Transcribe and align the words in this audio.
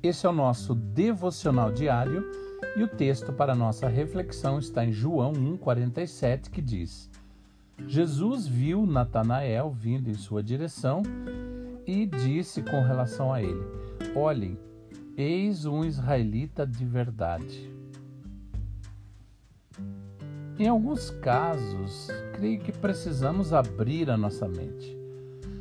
Esse 0.00 0.26
é 0.26 0.28
o 0.28 0.32
nosso 0.32 0.76
devocional 0.76 1.72
diário 1.72 2.24
e 2.76 2.84
o 2.84 2.86
texto 2.86 3.32
para 3.32 3.52
nossa 3.52 3.88
reflexão 3.88 4.60
está 4.60 4.84
em 4.84 4.92
João 4.92 5.32
1,47, 5.32 6.50
que 6.50 6.62
diz: 6.62 7.10
Jesus 7.84 8.46
viu 8.46 8.86
Natanael 8.86 9.72
vindo 9.72 10.08
em 10.08 10.14
sua 10.14 10.40
direção 10.40 11.02
e 11.84 12.06
disse 12.06 12.62
com 12.62 12.80
relação 12.80 13.32
a 13.32 13.42
ele: 13.42 13.60
Olhem, 14.14 14.56
eis 15.16 15.64
um 15.64 15.84
israelita 15.84 16.64
de 16.64 16.84
verdade. 16.84 17.68
Em 20.56 20.68
alguns 20.68 21.10
casos, 21.10 22.06
creio 22.34 22.60
que 22.60 22.70
precisamos 22.70 23.52
abrir 23.52 24.10
a 24.10 24.16
nossa 24.16 24.46
mente. 24.46 24.96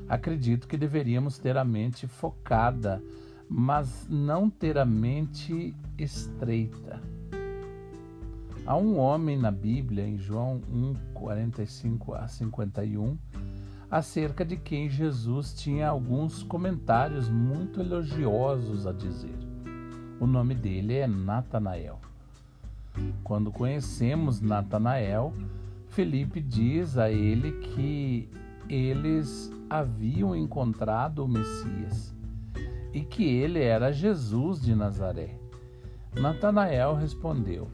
Acredito 0.07 0.67
que 0.67 0.77
deveríamos 0.77 1.39
ter 1.39 1.57
a 1.57 1.65
mente 1.65 2.05
focada, 2.05 3.01
mas 3.49 4.07
não 4.09 4.49
ter 4.49 4.77
a 4.77 4.85
mente 4.85 5.75
estreita. 5.97 7.01
Há 8.65 8.77
um 8.77 8.97
homem 8.97 9.37
na 9.37 9.51
Bíblia, 9.51 10.07
em 10.07 10.17
João 10.17 10.61
1, 10.71 10.93
45 11.13 12.13
a 12.13 12.27
51, 12.27 13.17
acerca 13.91 14.45
de 14.45 14.55
quem 14.55 14.89
Jesus 14.89 15.53
tinha 15.53 15.89
alguns 15.89 16.43
comentários 16.43 17.29
muito 17.29 17.81
elogiosos 17.81 18.87
a 18.87 18.93
dizer. 18.93 19.37
O 20.19 20.25
nome 20.25 20.55
dele 20.55 20.95
é 20.95 21.07
Natanael. 21.07 21.99
Quando 23.23 23.51
conhecemos 23.51 24.39
Natanael, 24.39 25.33
Felipe 25.89 26.39
diz 26.39 26.97
a 26.97 27.11
ele 27.11 27.51
que 27.59 28.29
eles 28.69 29.51
haviam 29.69 30.35
encontrado 30.35 31.25
o 31.25 31.27
Messias 31.27 32.12
e 32.93 33.01
que 33.01 33.23
ele 33.23 33.59
era 33.59 33.91
Jesus 33.91 34.61
de 34.61 34.75
Nazaré. 34.75 35.35
Natanael 36.15 36.93
respondeu: 36.95 37.67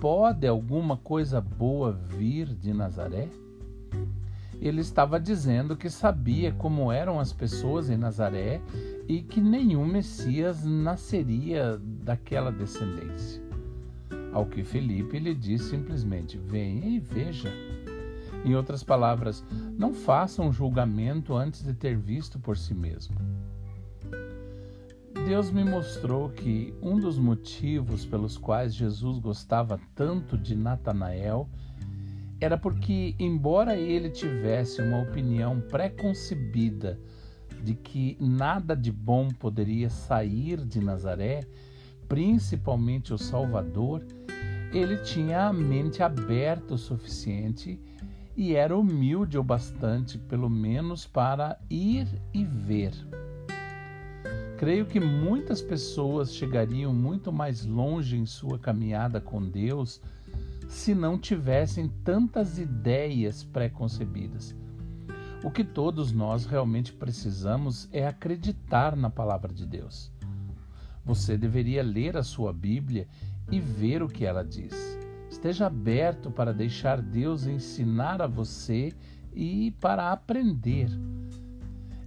Pode 0.00 0.46
alguma 0.46 0.96
coisa 0.96 1.40
boa 1.40 1.92
vir 1.92 2.46
de 2.46 2.72
Nazaré? 2.72 3.28
Ele 4.60 4.82
estava 4.82 5.18
dizendo 5.18 5.76
que 5.76 5.88
sabia 5.88 6.52
como 6.52 6.92
eram 6.92 7.18
as 7.18 7.32
pessoas 7.32 7.88
em 7.88 7.96
Nazaré 7.96 8.60
e 9.08 9.22
que 9.22 9.40
nenhum 9.40 9.86
Messias 9.86 10.64
nasceria 10.64 11.80
daquela 11.82 12.52
descendência. 12.52 13.42
Ao 14.32 14.46
que 14.46 14.62
Felipe 14.62 15.18
lhe 15.18 15.34
disse 15.34 15.70
simplesmente: 15.70 16.38
Venha 16.38 16.86
e 16.86 17.00
veja. 17.00 17.50
Em 18.44 18.54
outras 18.54 18.82
palavras, 18.82 19.44
não 19.76 19.92
faça 19.92 20.40
um 20.42 20.52
julgamento 20.52 21.34
antes 21.34 21.62
de 21.62 21.74
ter 21.74 21.96
visto 21.96 22.38
por 22.38 22.56
si 22.56 22.74
mesmo. 22.74 23.16
Deus 25.30 25.48
me 25.48 25.62
mostrou 25.62 26.28
que 26.28 26.74
um 26.82 26.98
dos 26.98 27.16
motivos 27.16 28.04
pelos 28.04 28.36
quais 28.36 28.74
Jesus 28.74 29.20
gostava 29.20 29.78
tanto 29.94 30.36
de 30.36 30.56
Natanael 30.56 31.48
era 32.40 32.58
porque, 32.58 33.14
embora 33.16 33.76
ele 33.76 34.10
tivesse 34.10 34.82
uma 34.82 35.00
opinião 35.00 35.60
preconcebida 35.60 36.98
de 37.62 37.76
que 37.76 38.16
nada 38.18 38.74
de 38.74 38.90
bom 38.90 39.28
poderia 39.28 39.88
sair 39.88 40.64
de 40.64 40.80
Nazaré, 40.80 41.46
principalmente 42.08 43.14
o 43.14 43.18
Salvador, 43.18 44.04
ele 44.72 44.96
tinha 44.96 45.46
a 45.46 45.52
mente 45.52 46.02
aberta 46.02 46.74
o 46.74 46.78
suficiente 46.78 47.78
e 48.36 48.56
era 48.56 48.76
humilde 48.76 49.38
o 49.38 49.44
bastante, 49.44 50.18
pelo 50.18 50.50
menos, 50.50 51.06
para 51.06 51.56
ir 51.70 52.08
e 52.34 52.44
ver. 52.44 52.92
Creio 54.60 54.84
que 54.84 55.00
muitas 55.00 55.62
pessoas 55.62 56.34
chegariam 56.34 56.92
muito 56.92 57.32
mais 57.32 57.64
longe 57.64 58.18
em 58.18 58.26
sua 58.26 58.58
caminhada 58.58 59.18
com 59.18 59.42
Deus 59.42 60.02
se 60.68 60.94
não 60.94 61.18
tivessem 61.18 61.88
tantas 62.04 62.58
ideias 62.58 63.42
pré-concebidas. 63.42 64.54
O 65.42 65.50
que 65.50 65.64
todos 65.64 66.12
nós 66.12 66.44
realmente 66.44 66.92
precisamos 66.92 67.88
é 67.90 68.06
acreditar 68.06 68.94
na 68.94 69.08
palavra 69.08 69.50
de 69.50 69.64
Deus. 69.64 70.12
Você 71.06 71.38
deveria 71.38 71.82
ler 71.82 72.18
a 72.18 72.22
sua 72.22 72.52
Bíblia 72.52 73.08
e 73.50 73.58
ver 73.58 74.02
o 74.02 74.08
que 74.08 74.26
ela 74.26 74.44
diz. 74.44 74.74
Esteja 75.30 75.68
aberto 75.68 76.30
para 76.30 76.52
deixar 76.52 77.00
Deus 77.00 77.46
ensinar 77.46 78.20
a 78.20 78.26
você 78.26 78.92
e 79.32 79.70
para 79.80 80.12
aprender. 80.12 80.90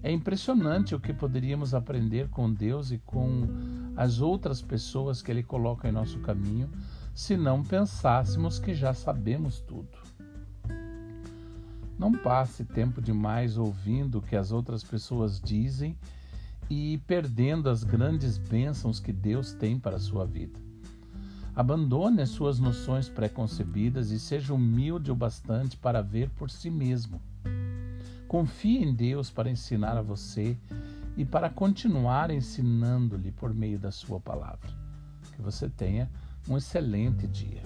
É 0.03 0.11
impressionante 0.11 0.93
o 0.93 0.99
que 0.99 1.13
poderíamos 1.13 1.73
aprender 1.73 2.27
com 2.27 2.53
Deus 2.53 2.91
e 2.91 2.97
com 2.97 3.47
as 3.95 4.19
outras 4.19 4.61
pessoas 4.61 5.21
que 5.21 5.31
Ele 5.31 5.41
coloca 5.41 5.87
em 5.87 5.93
nosso 5.93 6.19
caminho 6.19 6.69
se 7.15 7.37
não 7.37 7.63
pensássemos 7.63 8.59
que 8.59 8.73
já 8.73 8.93
sabemos 8.93 9.61
tudo. 9.61 9.97
Não 11.97 12.11
passe 12.11 12.65
tempo 12.65 13.01
demais 13.01 13.57
ouvindo 13.57 14.17
o 14.17 14.21
que 14.21 14.35
as 14.35 14.51
outras 14.51 14.83
pessoas 14.83 15.39
dizem 15.39 15.95
e 16.69 16.97
perdendo 17.07 17.69
as 17.69 17.85
grandes 17.85 18.37
bênçãos 18.37 18.99
que 18.99 19.13
Deus 19.13 19.53
tem 19.53 19.79
para 19.79 19.95
a 19.95 20.01
sua 20.01 20.25
vida. 20.25 20.59
Abandone 21.55 22.21
as 22.21 22.29
suas 22.29 22.59
noções 22.59 23.07
preconcebidas 23.07 24.11
e 24.11 24.19
seja 24.19 24.53
humilde 24.53 25.11
o 25.11 25.15
bastante 25.15 25.77
para 25.77 26.01
ver 26.01 26.29
por 26.31 26.49
si 26.49 26.69
mesmo. 26.69 27.21
Confie 28.33 28.83
em 28.83 28.91
Deus 28.91 29.29
para 29.29 29.47
ensinar 29.47 29.95
a 29.95 30.01
você 30.01 30.57
e 31.15 31.23
para 31.23 31.51
continuar 31.51 32.31
ensinando-lhe 32.31 33.31
por 33.31 33.53
meio 33.53 33.77
da 33.77 33.91
sua 33.91 34.19
palavra. 34.19 34.71
Que 35.35 35.39
você 35.39 35.69
tenha 35.69 36.09
um 36.49 36.57
excelente 36.57 37.27
dia. 37.27 37.61